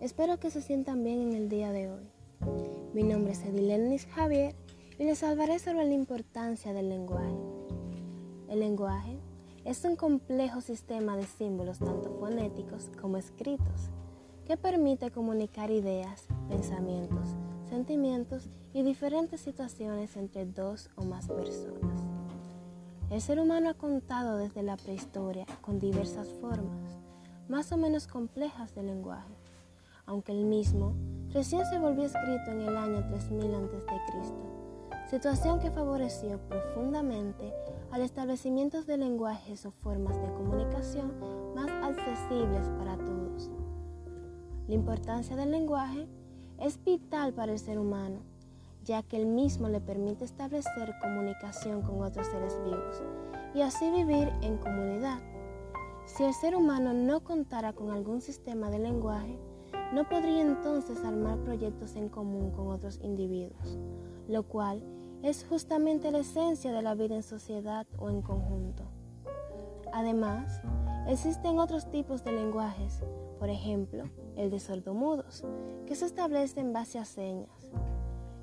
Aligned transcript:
Espero 0.00 0.40
que 0.40 0.50
se 0.50 0.62
sientan 0.62 1.04
bien 1.04 1.20
en 1.20 1.34
el 1.34 1.50
día 1.50 1.72
de 1.72 1.90
hoy. 1.90 2.08
Mi 2.94 3.02
nombre 3.02 3.32
es 3.34 3.44
Edilenis 3.44 4.06
Javier 4.06 4.54
y 4.98 5.04
les 5.04 5.22
hablaré 5.22 5.58
sobre 5.58 5.84
la 5.84 5.92
importancia 5.92 6.72
del 6.72 6.88
lenguaje. 6.88 7.36
El 8.48 8.60
lenguaje 8.60 9.18
es 9.66 9.84
un 9.84 9.96
complejo 9.96 10.62
sistema 10.62 11.18
de 11.18 11.26
símbolos 11.26 11.80
tanto 11.80 12.16
fonéticos 12.18 12.90
como 12.98 13.18
escritos 13.18 13.90
que 14.46 14.56
permite 14.56 15.10
comunicar 15.10 15.70
ideas, 15.70 16.28
pensamientos, 16.48 17.36
sentimientos 17.68 18.48
y 18.72 18.82
diferentes 18.82 19.42
situaciones 19.42 20.16
entre 20.16 20.46
dos 20.46 20.88
o 20.96 21.04
más 21.04 21.28
personas. 21.28 22.00
El 23.10 23.20
ser 23.20 23.38
humano 23.38 23.68
ha 23.68 23.74
contado 23.74 24.38
desde 24.38 24.62
la 24.62 24.78
prehistoria 24.78 25.44
con 25.60 25.78
diversas 25.78 26.28
formas, 26.40 26.98
más 27.50 27.70
o 27.70 27.76
menos 27.76 28.06
complejas 28.06 28.74
de 28.74 28.82
lenguaje, 28.82 29.34
aunque 30.10 30.32
el 30.32 30.44
mismo 30.44 30.94
recién 31.32 31.64
se 31.66 31.78
volvió 31.78 32.04
escrito 32.04 32.50
en 32.50 32.62
el 32.62 32.76
año 32.76 33.06
3000 33.06 33.54
a.C., 33.54 35.08
situación 35.08 35.60
que 35.60 35.70
favoreció 35.70 36.40
profundamente 36.48 37.54
al 37.92 38.02
establecimiento 38.02 38.82
de 38.82 38.96
lenguajes 38.96 39.64
o 39.66 39.70
formas 39.70 40.20
de 40.20 40.32
comunicación 40.32 41.12
más 41.54 41.70
accesibles 41.70 42.68
para 42.76 42.96
todos. 42.96 43.50
La 44.66 44.74
importancia 44.74 45.36
del 45.36 45.52
lenguaje 45.52 46.08
es 46.58 46.82
vital 46.82 47.32
para 47.32 47.52
el 47.52 47.60
ser 47.60 47.78
humano, 47.78 48.18
ya 48.84 49.04
que 49.04 49.16
el 49.16 49.26
mismo 49.26 49.68
le 49.68 49.80
permite 49.80 50.24
establecer 50.24 50.92
comunicación 51.00 51.82
con 51.82 52.02
otros 52.02 52.26
seres 52.26 52.58
vivos 52.64 53.00
y 53.54 53.60
así 53.62 53.88
vivir 53.92 54.28
en 54.42 54.58
comunidad. 54.58 55.20
Si 56.04 56.24
el 56.24 56.34
ser 56.34 56.56
humano 56.56 56.92
no 56.92 57.22
contara 57.22 57.72
con 57.72 57.92
algún 57.92 58.20
sistema 58.20 58.70
de 58.70 58.80
lenguaje, 58.80 59.38
no 59.92 60.08
podría 60.08 60.42
entonces 60.42 61.04
armar 61.04 61.38
proyectos 61.38 61.96
en 61.96 62.08
común 62.08 62.50
con 62.52 62.68
otros 62.68 63.00
individuos, 63.02 63.78
lo 64.28 64.44
cual 64.44 64.82
es 65.22 65.44
justamente 65.44 66.10
la 66.10 66.20
esencia 66.20 66.72
de 66.72 66.82
la 66.82 66.94
vida 66.94 67.16
en 67.16 67.22
sociedad 67.22 67.86
o 67.98 68.08
en 68.08 68.22
conjunto. 68.22 68.84
Además, 69.92 70.62
existen 71.08 71.58
otros 71.58 71.90
tipos 71.90 72.24
de 72.24 72.32
lenguajes, 72.32 73.02
por 73.38 73.50
ejemplo, 73.50 74.04
el 74.36 74.50
de 74.50 74.60
sordomudos, 74.60 75.44
que 75.86 75.96
se 75.96 76.06
establece 76.06 76.60
en 76.60 76.72
base 76.72 76.98
a 76.98 77.04
señas, 77.04 77.70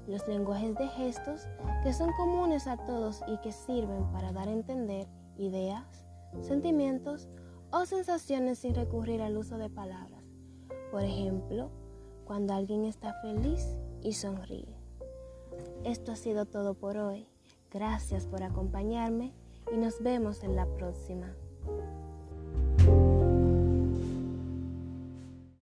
los 0.08 0.28
lenguajes 0.28 0.76
de 0.76 0.88
gestos 0.90 1.48
que 1.84 1.94
son 1.94 2.12
comunes 2.14 2.68
a 2.68 2.78
todos 2.78 3.22
y 3.28 3.38
que 3.38 3.52
sirven 3.52 4.12
para 4.12 4.32
dar 4.32 4.48
a 4.48 4.54
entender 4.54 5.08
ideas, 5.38 6.06
sentimientos 6.42 7.30
o 7.72 7.86
sensaciones 7.86 8.60
sin 8.60 8.76
recurrir 8.76 9.22
al 9.22 9.38
uso 9.38 9.58
de 9.58 9.70
palabras. 9.70 10.27
Por 10.92 11.04
ejemplo, 11.04 11.70
cuando 12.26 12.54
alguien 12.54 12.86
está 12.86 13.14
feliz 13.22 13.78
y 14.02 14.14
sonríe. 14.14 14.78
Esto 15.84 16.12
ha 16.12 16.16
sido 16.16 16.46
todo 16.46 16.74
por 16.74 16.98
hoy. 16.98 17.28
Gracias 17.72 18.26
por 18.26 18.44
acompañarme 18.44 19.34
y 19.74 19.78
nos 19.78 20.02
vemos 20.02 20.44
en 20.44 20.56
la 20.56 20.66
próxima. 20.66 21.36